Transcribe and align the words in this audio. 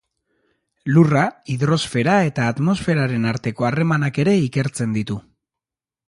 Lurra, 0.93 1.25
hidrosfera 1.55 2.15
eta 2.29 2.47
atmosferaren 2.53 3.27
arteko 3.33 3.67
harremanak 3.69 4.17
ere 4.25 4.33
ikertzen 4.47 4.97
ditu. 4.97 5.19